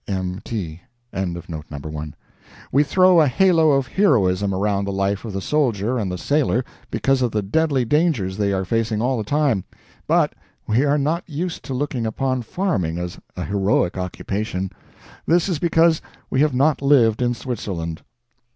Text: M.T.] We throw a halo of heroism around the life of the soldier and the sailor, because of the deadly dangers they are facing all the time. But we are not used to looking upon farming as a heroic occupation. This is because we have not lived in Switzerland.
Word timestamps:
M.T.] 0.07 0.81
We 2.71 2.83
throw 2.83 3.21
a 3.21 3.27
halo 3.27 3.71
of 3.73 3.85
heroism 3.85 4.51
around 4.51 4.85
the 4.85 4.91
life 4.91 5.23
of 5.25 5.33
the 5.33 5.41
soldier 5.41 5.99
and 5.99 6.11
the 6.11 6.17
sailor, 6.17 6.65
because 6.89 7.21
of 7.21 7.29
the 7.31 7.43
deadly 7.43 7.85
dangers 7.85 8.35
they 8.37 8.51
are 8.51 8.65
facing 8.65 8.99
all 8.99 9.15
the 9.19 9.23
time. 9.23 9.63
But 10.07 10.33
we 10.65 10.83
are 10.85 10.97
not 10.97 11.29
used 11.29 11.61
to 11.65 11.75
looking 11.75 12.07
upon 12.07 12.41
farming 12.41 12.97
as 12.97 13.19
a 13.37 13.45
heroic 13.45 13.95
occupation. 13.95 14.71
This 15.27 15.47
is 15.47 15.59
because 15.59 16.01
we 16.31 16.41
have 16.41 16.55
not 16.55 16.81
lived 16.81 17.21
in 17.21 17.35
Switzerland. 17.35 18.01